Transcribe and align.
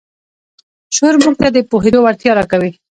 شعور 0.95 1.15
موږ 1.23 1.35
ته 1.41 1.47
د 1.55 1.57
پوهېدو 1.71 1.99
وړتیا 2.01 2.31
راکوي. 2.39 2.71